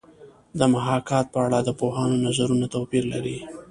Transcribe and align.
د 0.59 0.61
محاکات 0.73 1.25
په 1.33 1.39
اړه 1.45 1.59
د 1.63 1.69
پوهانو 1.79 2.21
نظرونه 2.25 2.65
توپیر 2.75 3.03
لري 3.13 3.37